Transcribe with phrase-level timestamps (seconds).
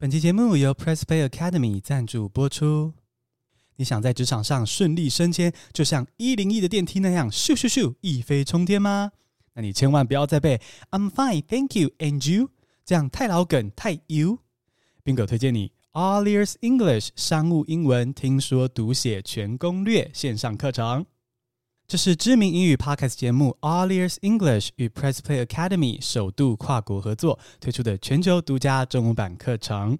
[0.00, 2.94] 本期节目由 Press Play Academy 赞助播出。
[3.74, 9.10] 你想在职场上顺利升迁，就像一零一的电梯那样咻咻咻一飞冲天吗？
[9.54, 10.60] 那你千万不要再背
[10.92, 12.50] I'm fine, thank you, and you，
[12.84, 14.38] 这样太老梗太 you。
[15.02, 21.04] 宾狗推荐你 Allers English 商务英文听说读写全攻略线上课程。
[21.88, 29.98] 这是知名英语 podcast 节目 All Ears English 与 Press Play Academy 首度跨国合作推出的全球独家中文版课程。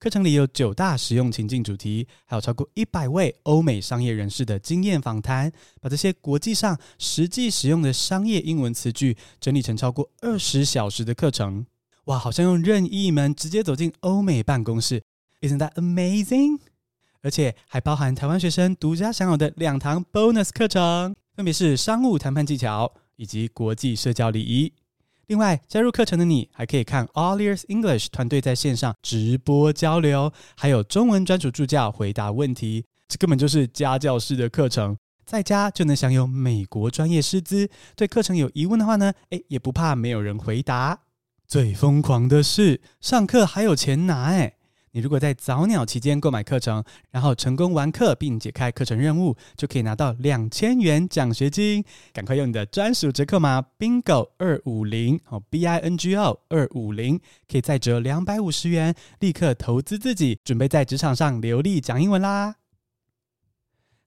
[0.00, 11.64] 课程里有九大实用情境主题，还有超过一百位欧美商业人士的经验访谈，把这些国际上实际使用的商业英文词句整理成超过二十小时的课程。
[12.06, 15.04] 哇，好像用任意门直接走进欧美办公室
[15.40, 16.58] ，Isn't that amazing？
[17.22, 24.72] 而且还包含台湾学生独家享有的两堂 bonus 课程，分别是商务谈判技巧以及国际社交礼仪。
[25.28, 32.86] 另外，加入课程的你还可以看 All Ears English 团队在线上直播交流，还有中文专属助教回答问题。
[33.06, 37.70] 这根本就是家教式的课程，在家就能享有美国专业师资。
[37.94, 41.02] 对课程有疑问的话呢，诶，也不怕没有人回答。
[41.46, 44.56] 最疯狂的是，上课还有钱拿诶。
[44.92, 51.84] 你如果在早鸟期间购买课程，然后成功完课并解开课程任务，就可以拿到两千元奖学金。
[52.12, 62.56] 赶快用你的专属折扣码 bingo 二五零哦，b i n g o 二五零，可以再折两百五十元，立刻投资自己，准备在职场上流利讲英文啦。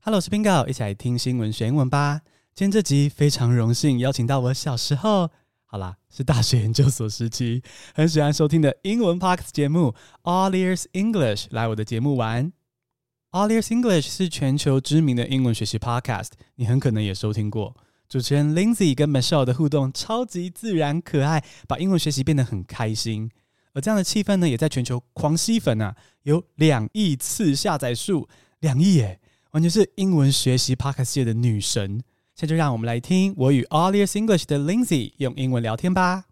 [0.04, 2.22] Hello，我是 bingo，一起来听新闻学英文吧。
[2.54, 5.30] 今天这集非常荣幸邀请到我小时候。
[5.74, 7.64] 好啦，是大学研究所时期
[7.96, 12.52] 很喜欢收听的英文 podcast 节目 Allers English 来我的节目玩。
[13.32, 17.74] Allers English 是全球知名的英文学习 podcast，你很可能也收听过。
[18.10, 23.32] 主持人 Lindsay 跟 Michelle 的互动超级自然可爱，把英文学习变得很开心。
[23.72, 28.28] 而这样的气氛呢，也在全球狂吸粉啊，有两亿次下载数，
[28.60, 32.04] 两亿耶，完全是英文学习 podcast 界的女神。
[32.42, 36.26] 这就让我们来听我与 All English 的 Lindsay 用英文聊天吧。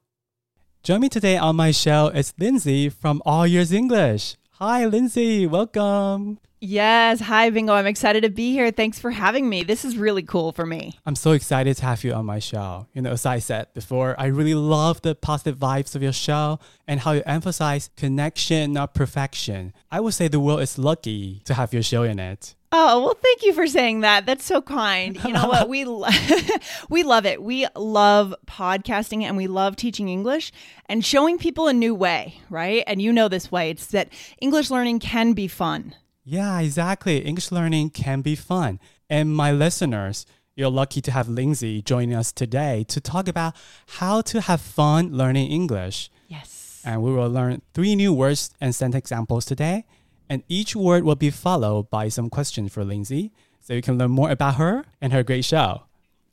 [0.84, 4.34] Join me today on my show is Lindsay from All Ears English.
[4.54, 5.46] Hi, Lindsay.
[5.46, 6.40] Welcome.
[6.62, 7.20] Yes.
[7.20, 7.74] Hi, Bingo.
[7.74, 8.72] I'm excited to be here.
[8.72, 9.62] Thanks for having me.
[9.64, 10.98] This is really cool for me.
[11.06, 12.88] I'm so excited to have you on my show.
[12.96, 16.58] You know, as I said before, I really love the positive vibes of your show
[16.88, 19.74] and how you emphasize connection, not perfection.
[19.92, 22.56] I would say the world is lucky to have your show in it.
[22.72, 24.26] Oh, well, thank you for saying that.
[24.28, 25.22] That's so kind.
[25.24, 25.68] You know what?
[25.70, 26.08] We lo-
[26.90, 27.42] we love it.
[27.42, 30.52] We love podcasting and we love teaching English
[30.86, 32.84] and showing people a new way, right?
[32.86, 33.72] And you know this way.
[33.72, 34.10] It's that
[34.40, 35.96] English learning can be fun.
[36.24, 37.20] Yeah, exactly.
[37.20, 38.80] English learning can be fun.
[39.10, 40.26] And my listeners,
[40.56, 43.56] you're lucky to have Lindsay joining us today to talk about
[44.00, 46.12] how to have fun learning English.
[46.28, 46.82] Yes.
[46.86, 49.86] And we will learn three new words and sentence examples today
[50.30, 54.12] and each word will be followed by some questions for Lindsay so you can learn
[54.12, 55.84] more about her and her great show.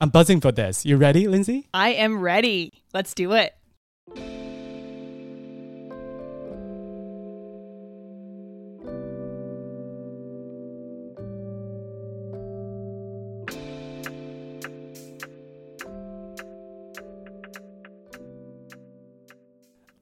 [0.00, 0.84] I'm buzzing for this.
[0.84, 1.68] You ready, Lindsay?
[1.72, 2.72] I am ready.
[2.92, 3.54] Let's do it.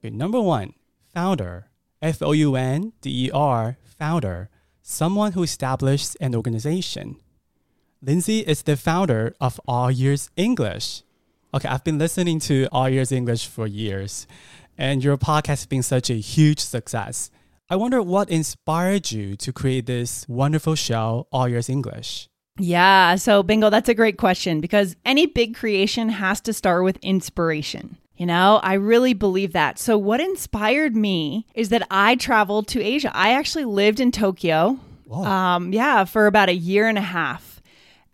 [0.05, 0.75] Okay, number one,
[1.15, 1.71] founder.
[2.05, 4.51] F O U N D E R founder,
[4.83, 7.17] someone who established an organization.
[8.03, 11.03] Lindsay is the founder of All Ears English.
[11.55, 14.27] Okay, I've been listening to All Ears English for years,
[14.77, 17.31] and your podcast has been such a huge success.
[17.71, 22.29] I wonder what inspired you to create this wonderful show, All Ears English.
[22.59, 26.99] Yeah, so bingo, that's a great question because any big creation has to start with
[26.99, 27.97] inspiration.
[28.17, 29.79] You know, I really believe that.
[29.79, 33.11] So, what inspired me is that I traveled to Asia.
[33.13, 34.79] I actually lived in Tokyo,
[35.11, 37.61] um, yeah, for about a year and a half.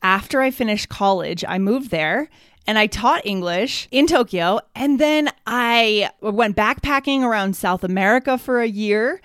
[0.03, 2.31] After I finished college, I moved there
[2.66, 4.60] and I taught English in Tokyo.
[4.75, 9.21] And then I went backpacking around South America for a year.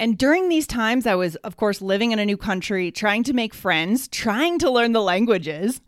[0.00, 3.32] And during these times, I was, of course, living in a new country, trying to
[3.32, 5.80] make friends, trying to learn the languages.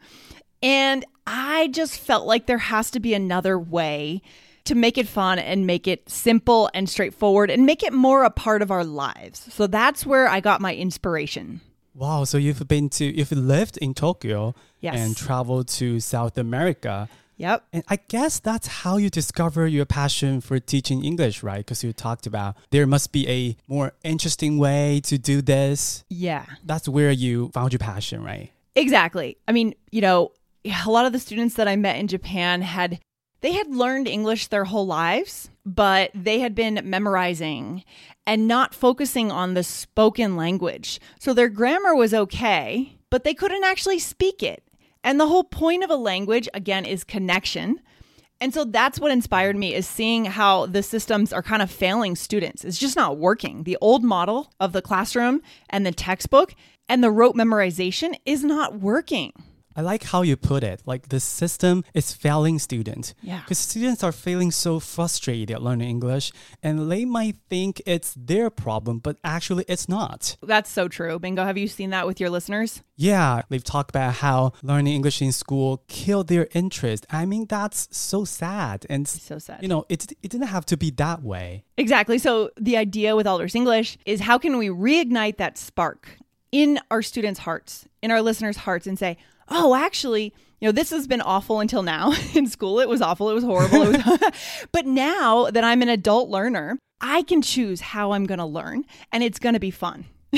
[0.62, 4.22] And I just felt like there has to be another way
[4.64, 8.30] to make it fun and make it simple and straightforward and make it more a
[8.30, 9.52] part of our lives.
[9.52, 11.60] So that's where I got my inspiration.
[11.94, 14.94] Wow, so you've been to you've lived in Tokyo Yes.
[14.98, 17.08] and traveled to South America.
[17.36, 17.64] Yep.
[17.72, 21.58] And I guess that's how you discover your passion for teaching English, right?
[21.58, 26.04] Because you talked about there must be a more interesting way to do this.
[26.10, 26.44] Yeah.
[26.64, 28.52] That's where you found your passion, right?
[28.76, 29.38] Exactly.
[29.48, 30.32] I mean, you know,
[30.64, 33.00] a lot of the students that I met in Japan had
[33.40, 37.84] they had learned English their whole lives, but they had been memorizing
[38.26, 41.00] and not focusing on the spoken language.
[41.18, 44.62] So their grammar was okay, but they couldn't actually speak it.
[45.02, 47.80] And the whole point of a language, again, is connection.
[48.42, 52.16] And so that's what inspired me is seeing how the systems are kind of failing
[52.16, 52.64] students.
[52.64, 53.64] It's just not working.
[53.64, 55.40] The old model of the classroom
[55.70, 56.54] and the textbook
[56.88, 59.32] and the rote memorization is not working.
[59.76, 60.82] I like how you put it.
[60.84, 63.14] Like the system is failing students.
[63.22, 63.40] Yeah.
[63.40, 66.32] Because students are feeling so frustrated at learning English
[66.62, 70.36] and they might think it's their problem, but actually it's not.
[70.42, 71.18] That's so true.
[71.18, 72.82] Bingo, have you seen that with your listeners?
[72.96, 77.06] Yeah, they've talked about how learning English in school killed their interest.
[77.10, 78.84] I mean, that's so sad.
[78.90, 79.62] And So sad.
[79.62, 81.64] you know, it, it didn't have to be that way.
[81.78, 82.18] Exactly.
[82.18, 86.18] So the idea with All Ears English is how can we reignite that spark
[86.52, 89.16] in our students' hearts, in our listeners' hearts, and say,
[89.50, 92.12] oh, actually, you know, this has been awful until now.
[92.34, 93.30] In school, it was awful.
[93.30, 93.82] It was horrible.
[93.82, 94.30] It was
[94.72, 98.84] but now that I'm an adult learner, I can choose how I'm going to learn,
[99.10, 100.06] and it's going to be fun.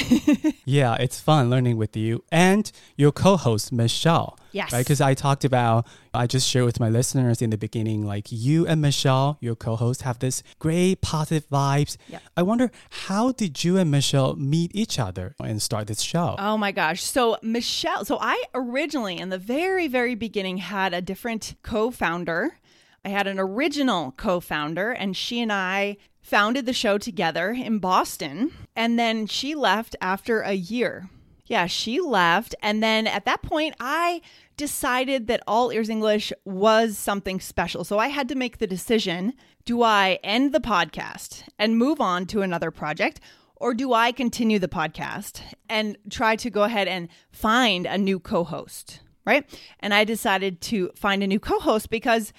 [0.64, 4.38] Yeah, it's fun learning with you and your co-host Michelle.
[4.52, 4.72] Yes.
[4.72, 8.26] Right, because I talked about I just shared with my listeners in the beginning, like
[8.30, 11.96] you and Michelle, your co-host, have this great positive vibes.
[12.08, 12.18] Yeah.
[12.36, 16.36] I wonder how did you and Michelle meet each other and start this show?
[16.38, 17.02] Oh my gosh.
[17.02, 22.58] So, Michelle, so I originally, in the very, very beginning, had a different co founder.
[23.04, 27.78] I had an original co founder, and she and I founded the show together in
[27.78, 28.52] Boston.
[28.76, 31.08] And then she left after a year.
[31.46, 32.54] Yeah, she left.
[32.62, 34.22] And then at that point, I
[34.56, 37.84] decided that All Ears English was something special.
[37.84, 39.34] So I had to make the decision
[39.64, 43.20] do I end the podcast and move on to another project?
[43.56, 48.18] Or do I continue the podcast and try to go ahead and find a new
[48.18, 49.00] co host?
[49.24, 49.48] Right.
[49.78, 52.32] And I decided to find a new co host because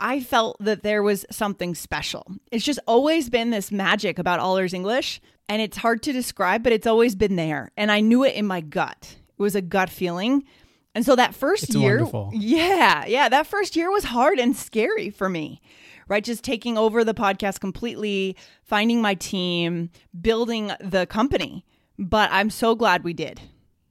[0.00, 2.26] I felt that there was something special.
[2.50, 6.64] It's just always been this magic about All Ears English, and it's hard to describe,
[6.64, 7.70] but it's always been there.
[7.76, 9.16] And I knew it in my gut.
[9.28, 10.44] It was a gut feeling.
[10.94, 12.30] And so that first It's year, wonderful.
[12.34, 15.60] yeah, yeah, that first year was hard and scary for me,
[16.06, 16.22] right?
[16.22, 19.90] Just taking over the podcast completely, finding my team,
[20.20, 21.64] building the company.
[21.98, 23.40] But I'm so glad we did.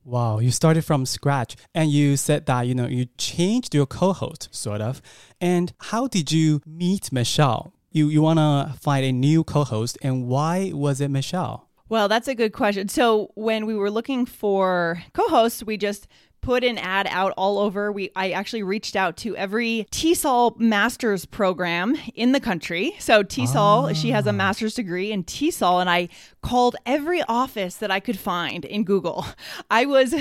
[0.03, 4.49] Wow, you started from scratch and you said that, you know, you changed your co-host
[4.51, 5.01] sort of.
[5.39, 7.73] And how did you meet Michelle?
[7.91, 11.67] You you want to find a new co-host and why was it Michelle?
[11.89, 12.87] Well, that's a good question.
[12.87, 16.07] So when we were looking for co-hosts, we just
[16.41, 17.91] put an ad out all over.
[17.91, 22.95] We I actually reached out to every TESOL master's program in the country.
[22.99, 24.33] So TESOL, she has a ah.
[24.33, 26.09] master's degree in TESOL, and I
[26.41, 29.25] called every office that I could find in Google.
[29.71, 30.13] I was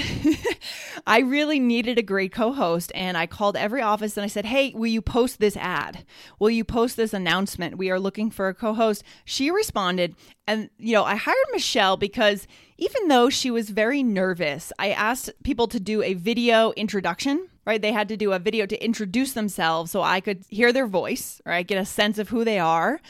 [1.07, 4.73] I really needed a great co-host and I called every office and I said, "Hey,
[4.75, 6.05] will you post this ad?
[6.39, 7.79] Will you post this announcement?
[7.79, 10.15] We are looking for a co-host." She responded
[10.47, 12.47] and you know, I hired Michelle because
[12.77, 17.81] even though she was very nervous, I asked people to do a video introduction, right?
[17.81, 21.41] They had to do a video to introduce themselves so I could hear their voice,
[21.45, 21.67] right?
[21.67, 23.01] Get a sense of who they are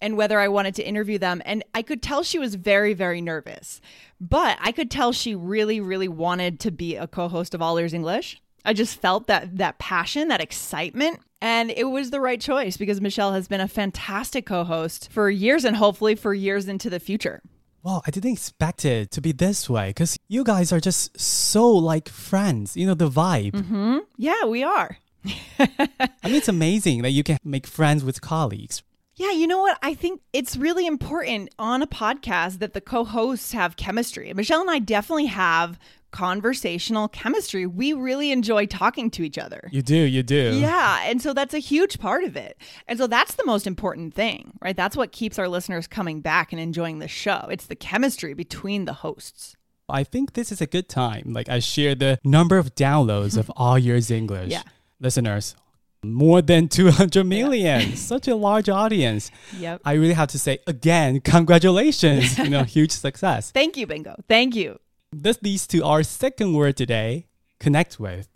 [0.00, 1.42] and whether I wanted to interview them.
[1.44, 3.80] And I could tell she was very, very nervous,
[4.20, 7.78] but I could tell she really, really wanted to be a co host of All
[7.78, 8.40] Ears English.
[8.64, 13.00] I just felt that that passion, that excitement, and it was the right choice because
[13.00, 17.40] Michelle has been a fantastic co-host for years and hopefully for years into the future.
[17.82, 21.68] Well, I didn't expect it to be this way because you guys are just so
[21.68, 22.76] like friends.
[22.76, 23.52] You know, the vibe.
[23.52, 23.98] Mm-hmm.
[24.16, 24.98] Yeah, we are.
[25.58, 28.82] I mean, it's amazing that you can make friends with colleagues.
[29.18, 29.78] Yeah, you know what?
[29.82, 34.32] I think it's really important on a podcast that the co hosts have chemistry.
[34.32, 35.78] Michelle and I definitely have
[36.10, 37.66] conversational chemistry.
[37.66, 39.68] We really enjoy talking to each other.
[39.72, 40.58] You do, you do.
[40.58, 41.02] Yeah.
[41.04, 42.56] And so that's a huge part of it.
[42.86, 44.76] And so that's the most important thing, right?
[44.76, 47.48] That's what keeps our listeners coming back and enjoying the show.
[47.50, 49.56] It's the chemistry between the hosts.
[49.88, 51.32] I think this is a good time.
[51.32, 54.52] Like I share the number of downloads of All Ears English.
[54.52, 54.62] Yeah.
[55.00, 55.56] Listeners,
[56.04, 57.96] more than 200 million.
[57.96, 59.30] Such a large audience.
[59.58, 59.80] Yep.
[59.84, 62.38] I really have to say again, congratulations.
[62.38, 63.50] you know, huge success.
[63.50, 64.14] Thank you, Bingo.
[64.28, 64.78] Thank you.
[65.12, 67.26] This leads to our second word today,
[67.58, 68.28] connect with.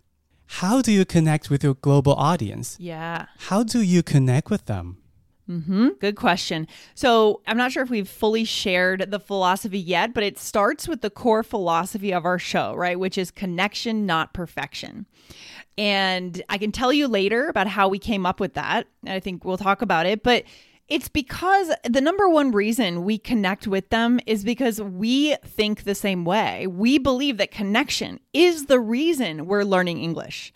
[0.47, 2.77] How do you connect with your global audience?
[2.79, 3.27] Yeah.
[3.49, 4.99] How do you connect with them?
[5.61, 6.67] Hmm Good question.
[6.95, 11.01] So I'm not sure if we've fully shared the philosophy yet, but it starts with
[11.03, 12.99] the core philosophy of our show, right?
[12.99, 15.07] Which is connection, not perfection.
[15.79, 18.87] And I can tell you later about how we came up with that.
[19.07, 20.45] I think we'll talk about it, but
[20.93, 25.95] It's because the number one reason we connect with them is because we think the
[25.95, 26.67] same way.
[26.67, 30.53] We believe that connection is the reason we're learning English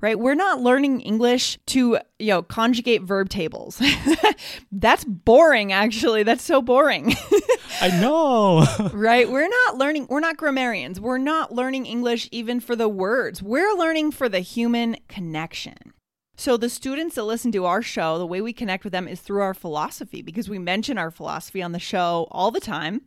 [0.00, 0.18] right?
[0.18, 3.82] We're not learning English to, you know, conjugate verb tables.
[4.72, 6.22] That's boring, actually.
[6.22, 7.14] That's so boring.
[7.82, 8.66] I know.
[8.94, 9.30] right?
[9.30, 11.00] We're not learning, we're not grammarians.
[11.00, 13.42] We're not learning English even for the words.
[13.42, 15.92] We're learning for the human connection.
[16.40, 19.20] So, the students that listen to our show, the way we connect with them is
[19.20, 23.02] through our philosophy because we mention our philosophy on the show all the time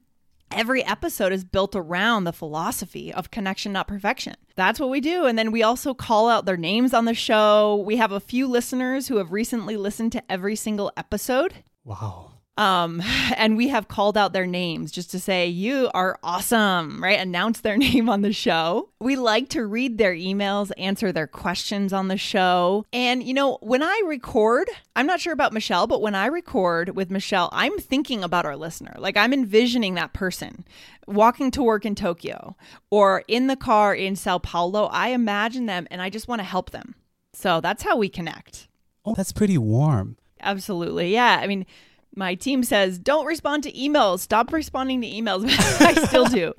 [0.52, 4.36] every episode is built around the philosophy of connection, not perfection.
[4.56, 5.26] That's what we do.
[5.26, 7.84] And then we also call out their names on the show.
[7.84, 11.56] We have a few listeners who have recently listened to every single episode.
[11.84, 12.33] Wow.
[12.58, 13.02] Um,
[13.38, 17.20] and we have called out their names just to say, you are awesome, right?
[17.20, 18.90] Announce their name on the show.
[19.00, 22.86] We like to read their emails, answer their questions on the show.
[22.94, 26.96] And, you know, when I record, I'm not sure about Michelle, but when I record
[26.96, 28.96] with Michelle, I'm thinking about our listener.
[28.98, 30.66] Like I'm envisioning that person
[31.08, 32.56] walking to work in Tokyo
[32.90, 34.86] or in the car in Sao Paulo.
[34.86, 36.96] I imagine them and I just want to help them.
[37.34, 38.68] So that's how we connect.
[39.06, 40.18] Oh, that's pretty warm.
[40.40, 41.12] Absolutely.
[41.12, 41.40] Yeah.
[41.42, 41.66] I mean,
[42.16, 44.20] my team says don't respond to emails.
[44.20, 45.46] Stop responding to emails.
[45.82, 46.54] I still do.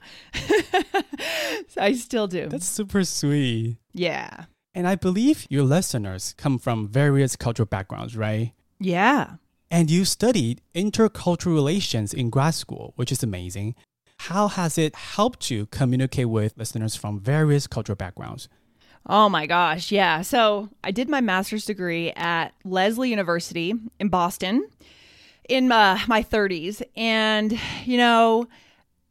[1.79, 2.49] I still do.
[2.49, 3.79] That's super sweet.
[3.93, 4.47] Yeah.
[4.77, 8.53] And i believe your listeners come from various cultural backgrounds right?
[8.81, 9.37] Yeah.
[9.71, 13.75] And you studied intercultural relations in grad school which is amazing.
[14.21, 18.49] How has it helped you communicate with listeners from various cultural backgrounds?
[19.07, 20.23] Oh my gosh, yeah.
[20.23, 24.67] So I did my master's degree at Lesley University in Boston
[25.49, 26.83] in my, my 30s.
[26.97, 28.49] And, you know,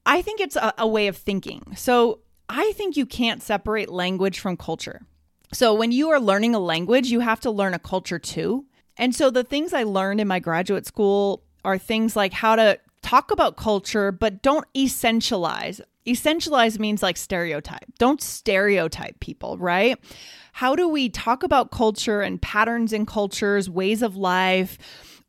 [0.06, 1.76] I think it's a, a way of thinking.
[1.76, 5.02] So I think you can't separate language from culture.
[5.54, 8.66] So when you are learning a language, you have to learn a culture too.
[8.98, 12.80] And so the things I learned in my graduate school are things like how to
[13.02, 15.82] talk about culture, but don't essentialize.
[16.06, 17.86] Essentialize means like stereotype.
[17.98, 19.98] Don't stereotype people, right?
[20.54, 24.78] How do we talk about culture and patterns in cultures, ways of life?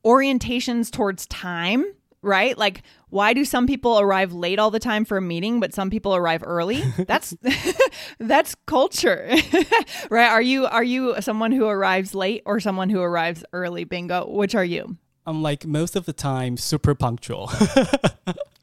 [0.05, 1.85] Orientations towards time,
[2.21, 2.57] right?
[2.57, 5.89] Like why do some people arrive late all the time for a meeting but some
[5.89, 6.81] people arrive early?
[7.07, 7.35] That's
[8.19, 9.29] that's culture.
[10.09, 10.29] right?
[10.29, 13.83] Are you are you someone who arrives late or someone who arrives early?
[13.83, 14.27] Bingo.
[14.27, 14.97] Which are you?
[15.25, 17.51] I'm like most of the time super punctual.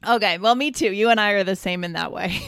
[0.07, 0.91] okay, well me too.
[0.91, 2.39] You and I are the same in that way.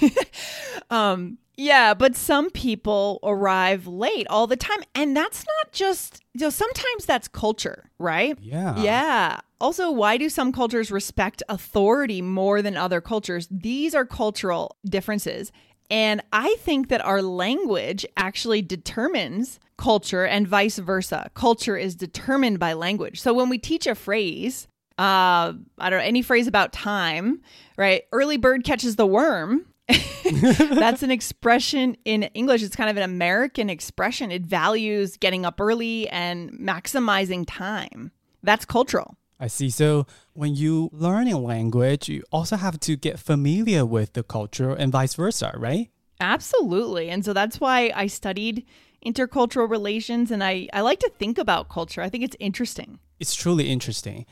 [0.89, 4.79] um yeah, but some people arrive late all the time.
[4.93, 8.37] And that's not just, you know, sometimes that's culture, right?
[8.41, 8.81] Yeah.
[8.81, 9.39] Yeah.
[9.61, 13.47] Also, why do some cultures respect authority more than other cultures?
[13.49, 15.51] These are cultural differences.
[15.89, 21.29] And I think that our language actually determines culture and vice versa.
[21.35, 23.21] Culture is determined by language.
[23.21, 27.41] So when we teach a phrase, uh, I don't know, any phrase about time,
[27.77, 28.03] right?
[28.11, 29.65] Early bird catches the worm.
[30.25, 32.63] That's an expression in English.
[32.63, 34.31] It's kind of an American expression.
[34.31, 38.11] It values getting up early and maximizing time.
[38.43, 39.17] That's cultural.
[39.39, 39.69] I see.
[39.69, 44.71] So when you learn a language, you also have to get familiar with the culture
[44.71, 45.89] and vice versa, right?
[46.21, 47.09] Absolutely.
[47.09, 48.65] And so that's why I studied
[49.05, 52.01] intercultural relations and I, I like to think about culture.
[52.01, 52.99] I think it's interesting.
[53.19, 54.25] It's truly interesting.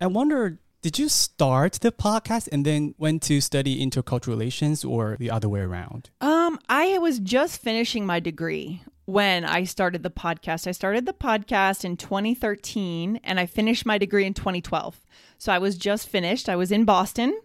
[0.00, 5.16] I wonder did you start the podcast and then went to study intercultural relations or
[5.18, 6.10] the other way around?
[6.20, 10.66] Um, I was just finishing my degree when I started the podcast.
[10.66, 15.00] I started the podcast in 2013 and I finished my degree in 2012.
[15.38, 16.50] So I was just finished.
[16.50, 17.40] I was in Boston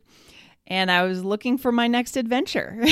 [0.67, 2.83] and I was looking for my next adventure.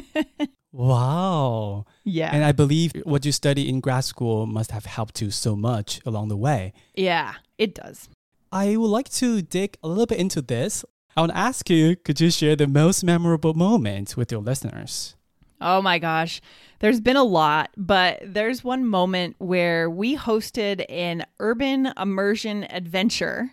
[0.72, 1.84] wow.
[2.04, 2.30] Yeah.
[2.32, 6.00] And I believe what you study in grad school must have helped you so much
[6.06, 6.72] along the way.
[6.94, 8.08] Yeah, it does.
[8.52, 10.84] I would like to dig a little bit into this.
[11.16, 15.16] I want to ask you could you share the most memorable moment with your listeners?
[15.58, 16.42] Oh my gosh.
[16.80, 23.52] There's been a lot, but there's one moment where we hosted an urban immersion adventure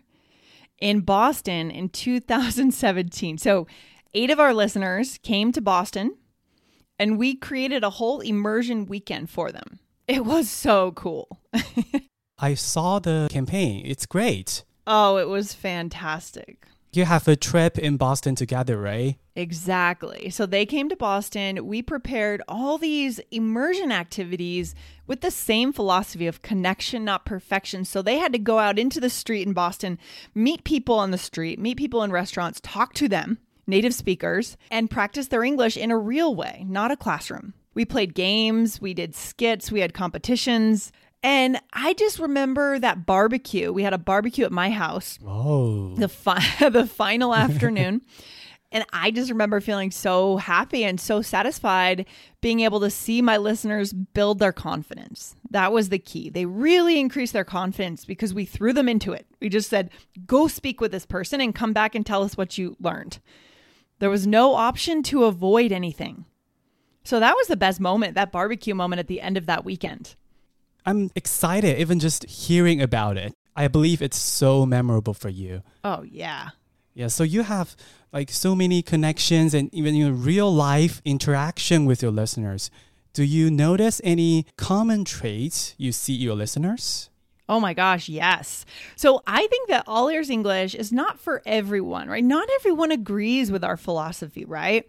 [0.79, 3.37] in Boston in 2017.
[3.37, 3.67] So,
[4.13, 6.17] eight of our listeners came to Boston
[6.97, 9.79] and we created a whole immersion weekend for them.
[10.09, 11.39] It was so cool.
[12.39, 13.85] I saw the campaign.
[13.85, 14.63] It's great.
[14.88, 16.65] Oh, it was fantastic.
[16.91, 19.15] You have a trip in Boston together, right?
[19.36, 20.31] Exactly.
[20.31, 21.67] So they came to Boston.
[21.67, 24.74] We prepared all these immersion activities
[25.05, 27.86] with the same philosophy of connection, not perfection.
[27.86, 30.00] So they had to go out into the street in Boston,
[30.33, 34.89] meet people on the street, meet people in restaurants, talk to them, native speakers, and
[34.89, 37.53] practice their English in a real way, not a classroom.
[37.75, 40.91] We played games, we did skits, we had competitions.
[41.21, 43.73] And I just remember that barbecue.
[43.73, 45.19] We had a barbecue at my house.
[45.25, 45.93] Oh.
[45.95, 48.01] The fi- the final afternoon.
[48.71, 52.05] And I just remember feeling so happy and so satisfied
[52.39, 55.35] being able to see my listeners build their confidence.
[55.49, 56.29] That was the key.
[56.29, 59.25] They really increased their confidence because we threw them into it.
[59.41, 59.89] We just said,
[60.27, 63.17] go speak with this person and come back and tell us what you learned.
[63.97, 66.25] There was no option to avoid anything.
[67.03, 70.15] So that was the best moment, that barbecue moment at the end of that weekend.
[70.86, 73.33] I'm excited even just hearing about it.
[73.55, 75.63] I believe it's so memorable for you.
[75.83, 76.50] Oh, yeah.
[76.93, 77.75] Yeah, so you have
[78.12, 82.71] like so many connections and even your real life interaction with your listeners.
[83.13, 87.09] Do you notice any common traits you see your listeners?
[87.48, 88.63] Oh my gosh, yes.
[88.95, 92.24] So I think that All Ears English is not for everyone, right?
[92.24, 94.86] Not everyone agrees with our philosophy, right?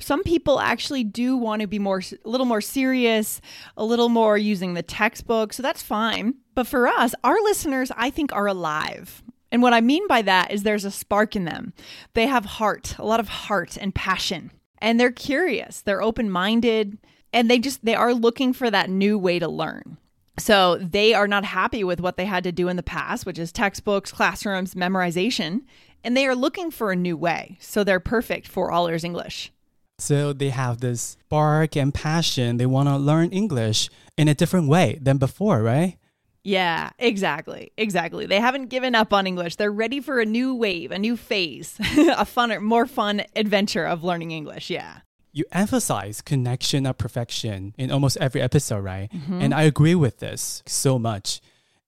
[0.00, 3.40] Some people actually do want to be more a little more serious,
[3.76, 6.34] a little more using the textbook, so that's fine.
[6.54, 9.22] But for us, our listeners I think are alive.
[9.52, 11.72] And what I mean by that is there's a spark in them.
[12.14, 14.52] They have heart, a lot of heart and passion.
[14.78, 16.98] And they're curious, they're open-minded,
[17.32, 19.98] and they just they are looking for that new way to learn.
[20.38, 23.38] So they are not happy with what they had to do in the past, which
[23.38, 25.62] is textbooks, classrooms, memorization,
[26.02, 27.58] and they are looking for a new way.
[27.60, 29.52] So they're perfect for All Ears English.
[30.00, 32.56] So they have this spark and passion.
[32.56, 35.96] They want to learn English in a different way than before, right?
[36.42, 37.72] Yeah, exactly.
[37.76, 38.26] Exactly.
[38.26, 39.56] They haven't given up on English.
[39.56, 44.02] They're ready for a new wave, a new phase, a funner, more fun adventure of
[44.04, 44.70] learning English.
[44.70, 45.00] Yeah.
[45.32, 49.10] You emphasize connection of perfection in almost every episode, right?
[49.12, 49.42] Mm-hmm.
[49.42, 51.40] And I agree with this so much.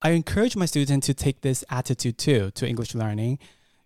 [0.03, 3.39] I encourage my students to take this attitude too to English learning.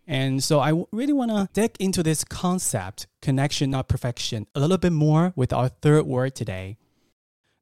[0.06, 4.78] And so I really want to dig into this concept, connection, not perfection, a little
[4.78, 6.76] bit more with our third word today.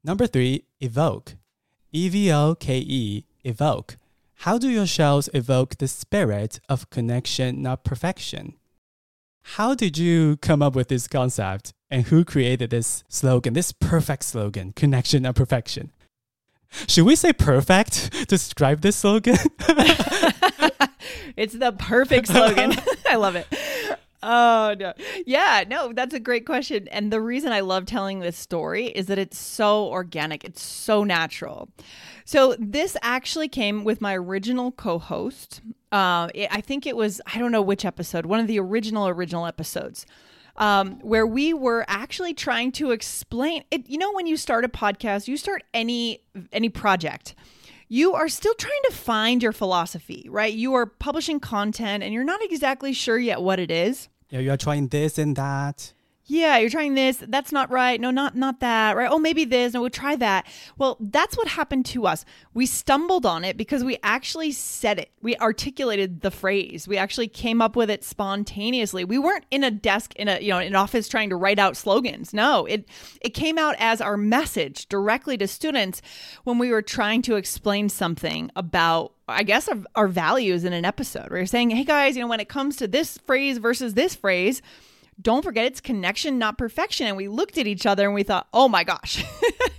[0.03, 1.35] Number three, evoke.
[1.91, 3.97] E V O K E, evoke.
[4.39, 8.53] How do your shows evoke the spirit of connection, not perfection?
[9.41, 14.23] How did you come up with this concept and who created this slogan, this perfect
[14.23, 15.91] slogan, connection, not perfection?
[16.87, 19.37] Should we say perfect to describe this slogan?
[21.35, 22.73] it's the perfect slogan.
[23.09, 23.47] I love it.
[24.23, 24.93] Oh no.
[25.25, 26.87] Yeah, no, that's a great question.
[26.87, 30.43] And the reason I love telling this story is that it's so organic.
[30.43, 31.69] It's so natural.
[32.25, 35.61] So this actually came with my original co-host.
[35.91, 39.07] Uh, it- I think it was I don't know which episode, one of the original
[39.07, 40.05] original episodes.
[40.57, 43.89] Um, where we were actually trying to explain it.
[43.89, 46.21] You know, when you start a podcast, you start any
[46.53, 47.35] any project
[47.87, 50.53] you are still trying to find your philosophy, right?
[50.53, 54.09] You are publishing content and you're not exactly sure yet what it is.
[54.29, 55.93] yeah, you are trying this and that.
[56.27, 57.17] Yeah, you're trying this.
[57.27, 58.01] That's not right.
[58.01, 58.97] No, not not that.
[58.97, 59.09] Right?
[59.11, 59.73] Oh, maybe this.
[59.73, 60.47] No, we'll try that.
[60.75, 62.25] Well, that's what happened to us.
[62.55, 65.11] We stumbled on it because we actually said it.
[65.21, 66.87] We articulated the phrase.
[66.87, 69.05] We actually came up with it spontaneously.
[69.05, 71.77] We weren't in a desk in a you know an office trying to write out
[71.77, 72.33] slogans.
[72.33, 72.89] No, it
[73.21, 76.01] it came out as our message directly to students
[76.43, 80.85] when we were trying to explain something about I guess our, our values in an
[80.85, 81.29] episode.
[81.29, 84.15] We are saying, hey guys, you know, when it comes to this phrase versus this
[84.15, 84.63] phrase
[85.21, 87.07] don't forget it's connection, not perfection.
[87.07, 89.23] And we looked at each other and we thought, oh my gosh,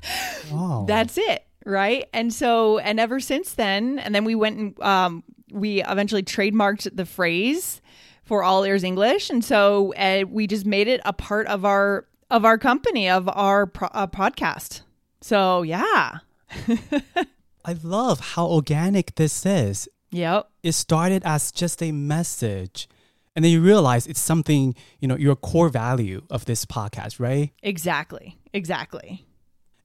[0.50, 0.84] Wow.
[0.88, 1.44] that's it.
[1.64, 2.04] Right.
[2.12, 6.94] And so, and ever since then, and then we went and um, we eventually trademarked
[6.96, 7.80] the phrase
[8.22, 9.30] for All Ears English.
[9.30, 13.28] And so uh, we just made it a part of our, of our company, of
[13.28, 14.82] our pro- uh, podcast.
[15.20, 16.18] So, yeah.
[17.64, 19.88] I love how organic this is.
[20.12, 20.48] Yep.
[20.62, 22.88] It started as just a message.
[23.36, 27.52] And then you realize it's something, you know, your core value of this podcast, right?
[27.62, 28.38] Exactly.
[28.54, 29.26] Exactly.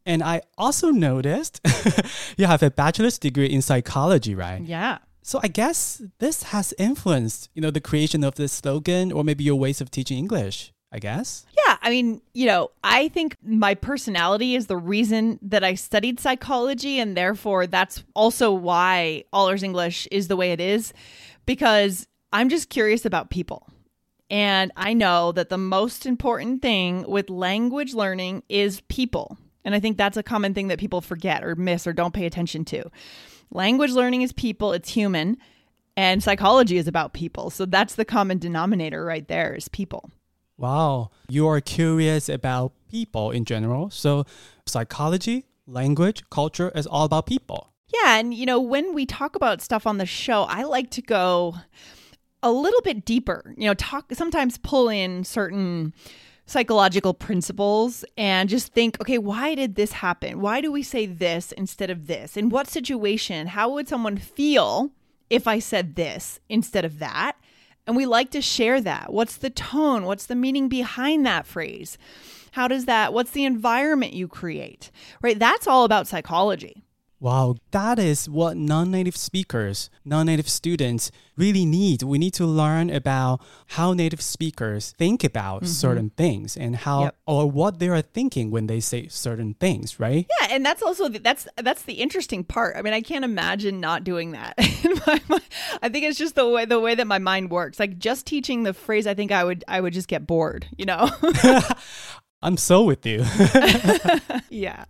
[0.06, 1.60] And I also noticed
[2.38, 4.62] you have a bachelor's degree in psychology, right?
[4.62, 5.00] Yeah.
[5.22, 9.44] So I guess this has influenced, you know, the creation of this slogan or maybe
[9.44, 11.46] your ways of teaching English, I guess.
[11.68, 16.20] Yeah, I mean, you know, I think my personality is the reason that I studied
[16.20, 20.94] psychology, and therefore that's also why All Ears English is the way it is,
[21.46, 23.68] because I'm just curious about people.
[24.30, 29.38] And I know that the most important thing with language learning is people.
[29.66, 32.26] And I think that's a common thing that people forget or miss or don't pay
[32.26, 32.90] attention to.
[33.52, 35.38] Language learning is people, it's human,
[35.98, 37.50] and psychology is about people.
[37.50, 40.10] So that's the common denominator right there is people.
[40.58, 41.12] Wow.
[41.28, 43.90] You are curious about people in general.
[43.90, 44.26] So
[44.66, 47.74] psychology, language, culture is all about people.
[47.94, 51.02] Yeah, and you know, when we talk about stuff on the show, I like to
[51.02, 51.56] go
[52.44, 53.54] a little bit deeper.
[53.58, 55.94] You know, talk sometimes pull in certain
[56.46, 60.42] psychological principles and just think, okay, why did this happen?
[60.42, 62.36] Why do we say this instead of this?
[62.36, 63.48] In what situation?
[63.48, 64.92] How would someone feel
[65.30, 67.38] if I said this instead of that?
[67.88, 69.14] And we like to share that.
[69.14, 70.06] What's the tone?
[70.06, 71.98] What's the meaning behind that phrase?
[72.52, 74.92] How does that, what's the environment you create?
[75.22, 75.40] Right?
[75.40, 76.84] That's all about psychology.
[77.22, 82.02] Wow, that is what non native speakers, non native students really need.
[82.02, 85.72] We need to learn about how native speakers think about mm-hmm.
[85.72, 87.16] certain things and how Yep.
[87.28, 90.26] or what they are thinking when they say certain things, right?
[90.42, 92.76] Yeah, and that's also the, that's that's the interesting part.
[92.76, 94.56] I mean, I can't imagine not doing that.
[94.84, 95.44] In my mind.
[95.84, 97.80] I think it's just the way the way that my mind works.
[97.80, 100.66] Like just teaching the phrase, I think I would I would just get bored.
[100.76, 101.08] You know?
[102.42, 103.24] I'm so with you.
[104.50, 104.86] yeah.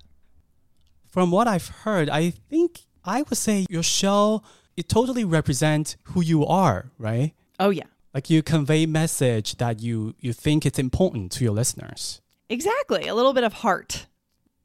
[1.11, 4.41] From what I've heard, I think I would say your show
[4.77, 7.33] it totally represents who you are, right?
[7.59, 7.83] Oh yeah.
[8.13, 12.21] Like you convey message that you you think it's important to your listeners.
[12.49, 13.07] Exactly.
[13.07, 14.07] A little bit of heart.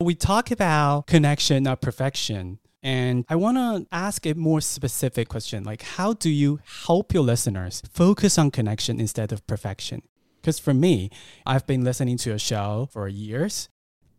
[0.00, 2.58] We talk about connection, not perfection.
[2.82, 7.24] And I want to ask a more specific question like, how do you help your
[7.24, 10.02] listeners focus on connection instead of perfection?
[10.40, 11.10] Because for me,
[11.44, 13.68] I've been listening to a show for years.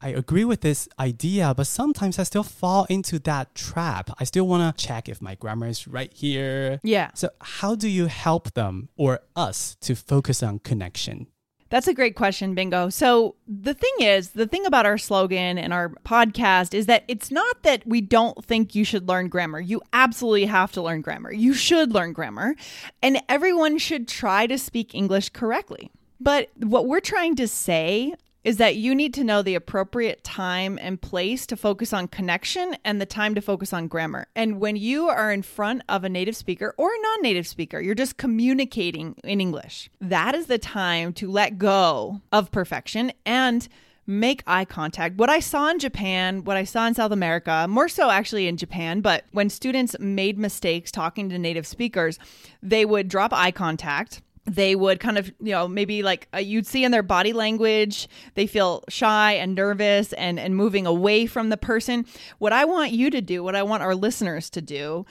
[0.01, 4.11] I agree with this idea, but sometimes I still fall into that trap.
[4.19, 6.79] I still want to check if my grammar is right here.
[6.83, 7.09] Yeah.
[7.15, 11.27] So, how do you help them or us to focus on connection?
[11.69, 12.89] That's a great question, Bingo.
[12.89, 17.31] So, the thing is, the thing about our slogan and our podcast is that it's
[17.31, 19.59] not that we don't think you should learn grammar.
[19.59, 21.33] You absolutely have to learn grammar.
[21.33, 22.55] You should learn grammar,
[23.01, 25.91] and everyone should try to speak English correctly.
[26.19, 28.13] But what we're trying to say
[28.47, 32.77] is that you need to know the appropriate time and place to focus on connection
[32.85, 34.25] and the time to focus on grammar.
[34.37, 37.81] And when you are in front of a native speaker or a non native speaker,
[37.81, 39.89] you're just communicating in English.
[39.99, 43.67] That is the time to let go of perfection and
[44.09, 45.17] make eye contact.
[45.17, 48.55] What I saw in Japan, what I saw in South America, more so actually in
[48.55, 52.17] Japan, but when students made mistakes talking to native speakers,
[52.63, 56.65] they would drop eye contact they would kind of you know maybe like uh, you'd
[56.65, 61.49] see in their body language they feel shy and nervous and and moving away from
[61.49, 62.05] the person
[62.39, 65.05] what i want you to do what i want our listeners to do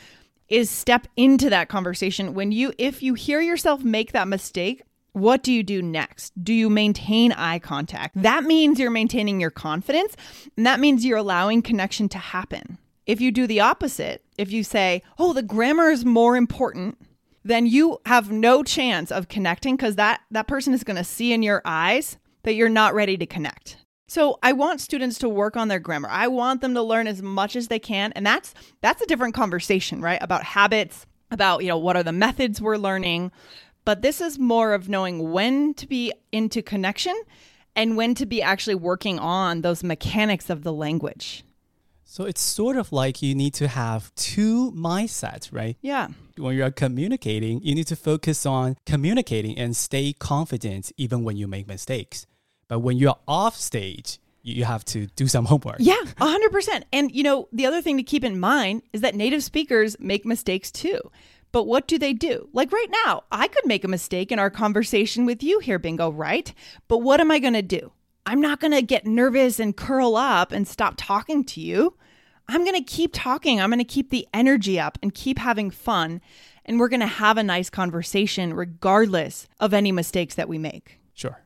[0.48, 5.42] is step into that conversation when you if you hear yourself make that mistake what
[5.42, 6.34] do you do next?
[6.44, 8.20] Do you maintain eye contact?
[8.20, 10.14] That means you're maintaining your confidence,
[10.58, 12.76] and that means you're allowing connection to happen.
[13.06, 16.98] If you do the opposite, if you say, oh, the grammar is more important,
[17.46, 21.32] then you have no chance of connecting because that, that person is going to see
[21.32, 23.76] in your eyes that you're not ready to connect.
[24.08, 26.08] So I want students to work on their grammar.
[26.10, 28.12] I want them to learn as much as they can.
[28.12, 30.22] And that's that's a different conversation, right?
[30.22, 33.32] About habits, about, you know, what are the methods we're learning.
[33.84, 37.14] But this is more of knowing when to be into connection
[37.76, 41.44] and when to be actually working on those mechanics of the language.
[42.16, 45.76] So it's sort of like you need to have two mindsets, right?
[45.82, 46.08] Yeah.
[46.38, 51.46] When you're communicating, you need to focus on communicating and stay confident even when you
[51.46, 52.26] make mistakes.
[52.68, 55.76] But when you're off stage, you you have to do some homework.
[55.78, 56.84] Yeah, 100%.
[56.90, 60.24] And, you know, the other thing to keep in mind is that native speakers make
[60.24, 60.98] mistakes too.
[61.52, 62.48] But what do they do?
[62.54, 66.10] Like right now, I could make a mistake in our conversation with you here, Bingo,
[66.10, 66.50] right?
[66.88, 67.92] But what am I going to do?
[68.24, 71.94] I'm not going to get nervous and curl up and stop talking to you.
[72.48, 73.60] I'm going to keep talking.
[73.60, 76.20] I'm going to keep the energy up and keep having fun.
[76.64, 81.00] And we're going to have a nice conversation regardless of any mistakes that we make.
[81.14, 81.40] Sure.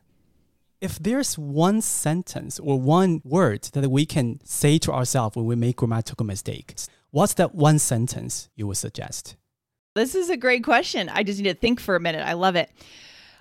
[0.80, 5.56] If there's one sentence or one word that we can say to ourselves when we
[5.56, 9.36] make grammatical mistakes, what's that one sentence you would suggest?
[9.94, 11.08] This is a great question.
[11.08, 12.26] I just need to think for a minute.
[12.26, 12.70] I love it.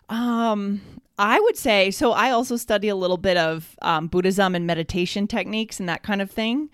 [0.09, 0.81] Um,
[1.17, 2.11] I would say so.
[2.11, 6.21] I also study a little bit of um, Buddhism and meditation techniques and that kind
[6.21, 6.69] of thing,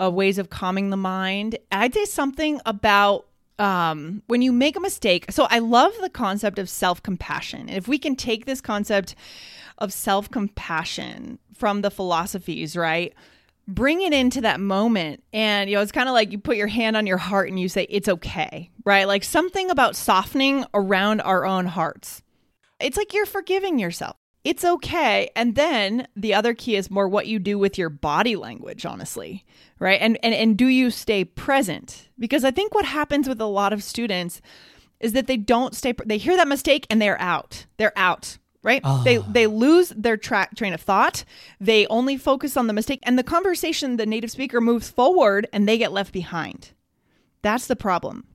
[0.00, 1.58] uh, ways of calming the mind.
[1.70, 3.26] I'd say something about
[3.58, 5.26] um, when you make a mistake.
[5.30, 7.68] So I love the concept of self compassion.
[7.68, 9.14] If we can take this concept
[9.78, 13.14] of self compassion from the philosophies, right?
[13.68, 16.66] bring it into that moment and you know it's kind of like you put your
[16.66, 21.20] hand on your heart and you say it's okay right like something about softening around
[21.20, 22.20] our own hearts
[22.80, 25.30] it's like you're forgiving yourself it's okay.
[25.36, 29.44] And then the other key is more what you do with your body language honestly
[29.80, 30.00] right?
[30.00, 32.08] And and, and do you stay present?
[32.16, 34.40] Because i think what happens with a lot of students
[35.00, 37.66] is that they don't stay they hear that mistake and they're out.
[37.78, 38.82] They're out right?
[39.04, 39.24] They ah.
[39.26, 41.24] they lose their track train of thought.
[41.58, 45.66] They only focus on the mistake and the conversation the native speaker moves forward and
[45.66, 46.72] they get left behind.
[47.42, 48.26] That's the problem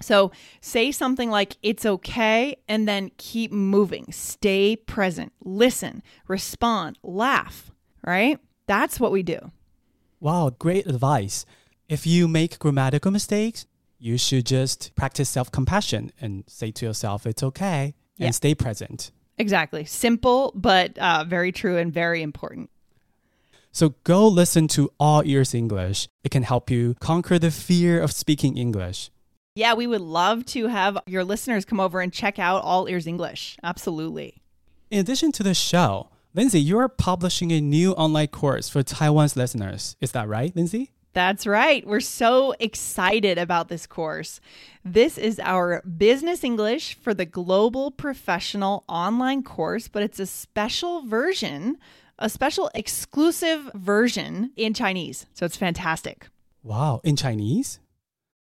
[0.00, 0.30] So
[0.60, 4.06] say something like, it's okay, and then keep moving.
[4.12, 7.70] Stay present, listen, respond, laugh,
[8.06, 8.38] right?
[8.66, 9.38] That's what we do.
[10.20, 11.46] Wow, great advice.
[11.88, 13.66] If you make grammatical mistakes,
[13.98, 18.30] you should just practice self compassion and say to yourself, it's okay, and Yeah.
[18.32, 19.12] stay present.
[19.38, 19.84] Exactly.
[19.84, 22.70] Simple, but uh, very true and very important.
[23.72, 26.08] So go listen to All Ears English.
[26.24, 29.10] It can help you conquer the fear of speaking English.
[29.56, 33.06] Yeah, we would love to have your listeners come over and check out All Ears
[33.06, 33.56] English.
[33.62, 34.42] Absolutely.
[34.90, 39.96] In addition to the show, Lindsay, you're publishing a new online course for Taiwan's listeners.
[39.98, 40.90] Is that right, Lindsay?
[41.14, 41.86] That's right.
[41.86, 44.42] We're so excited about this course.
[44.84, 51.00] This is our business English for the global professional online course, but it's a special
[51.06, 51.78] version,
[52.18, 55.24] a special exclusive version in Chinese.
[55.32, 56.28] So it's fantastic.
[56.62, 57.80] Wow, in Chinese?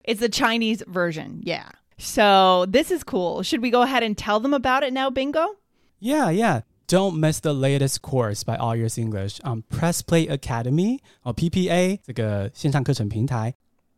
[0.05, 1.41] It's the Chinese version.
[1.43, 1.69] Yeah.
[1.99, 3.43] So this is cool.
[3.43, 5.57] Should we go ahead and tell them about it now, Bingo?
[5.99, 6.63] Yeah, yeah.
[6.87, 11.99] Don't miss the latest course by All Ears English on Press Play Academy or PPA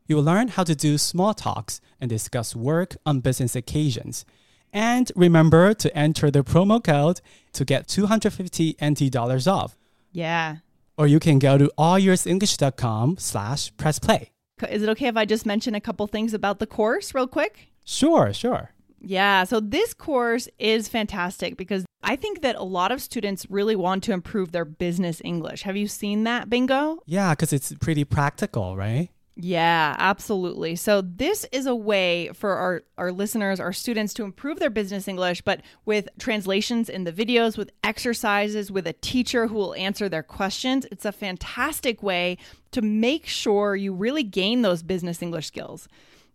[0.07, 4.25] you will learn how to do small talks and discuss work on business occasions.
[4.73, 7.21] And remember to enter the promo code
[7.55, 9.77] to get 250 NT dollars off.
[10.13, 10.57] Yeah.
[10.97, 14.29] Or you can go to allearsenglish.com slash pressplay.
[14.71, 17.69] Is it okay if I just mention a couple things about the course real quick?
[17.85, 18.71] Sure, sure.
[19.01, 23.77] Yeah, so this course is fantastic because I think that a lot of students really
[23.77, 25.63] want to improve their business English.
[25.63, 27.01] Have you seen that, Bingo?
[27.05, 29.11] Yeah, because it's pretty practical, right?
[29.39, 30.77] Yeah, absolutely.
[30.77, 35.09] So this is a way for our, our listeners, our students to improve their business
[35.09, 40.09] English, but with translations in the videos, with exercises, with a teacher who will answer
[40.09, 40.87] their questions.
[40.91, 42.39] It's a fantastic way
[42.71, 45.87] to make sure you really gain those business English skills.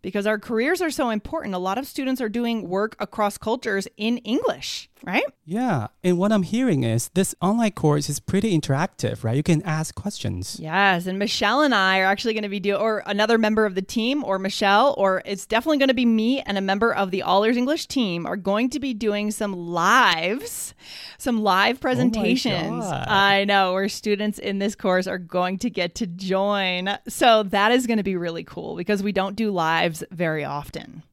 [0.04, 1.56] Because our careers are so important.
[1.56, 5.24] A lot of students are doing work across cultures in English, right?
[5.46, 9.36] Yeah, and what I'm hearing is this online course is pretty interactive, right?
[9.36, 10.58] You can ask questions.
[10.60, 13.76] Yes, and Michelle and I are actually going to be doing, or another member of
[13.76, 17.12] the team, or Michelle, or it's definitely going to be me and a member of
[17.12, 20.74] the All Ears English team are going to be doing some lives,
[21.18, 22.86] some live oh presentations.
[22.86, 23.08] God.
[23.08, 26.98] I know where students in this course are going to get to join.
[27.08, 31.04] So that is going to be really cool because we don't do lives very often.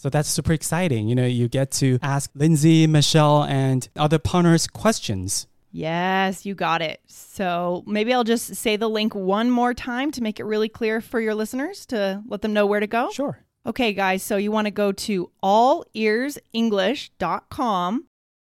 [0.00, 1.08] So that's super exciting.
[1.08, 5.46] You know, you get to ask Lindsay, Michelle, and other partners questions.
[5.72, 7.02] Yes, you got it.
[7.06, 11.02] So maybe I'll just say the link one more time to make it really clear
[11.02, 13.10] for your listeners to let them know where to go.
[13.10, 13.40] Sure.
[13.66, 18.06] Okay, guys, so you want to go to allearsenglish.com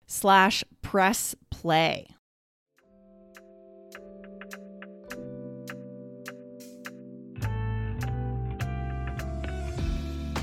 [0.07, 2.07] slash press play.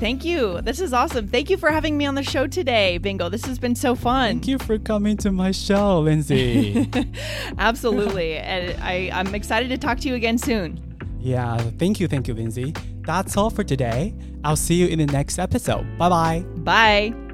[0.01, 0.61] Thank you.
[0.61, 1.27] This is awesome.
[1.27, 3.29] Thank you for having me on the show today, Bingo.
[3.29, 4.29] This has been so fun.
[4.29, 6.89] Thank you for coming to my show, Lindsay.
[7.59, 8.33] Absolutely.
[8.37, 10.79] and I, I'm excited to talk to you again soon.
[11.19, 12.73] yeah, thank you, thank you, Lindsay.
[13.05, 14.15] That's all for today.
[14.43, 15.85] I'll see you in the next episode.
[15.99, 16.45] Bye bye.
[16.57, 17.30] Bye.